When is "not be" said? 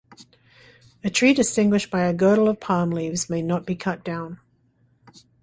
3.43-3.75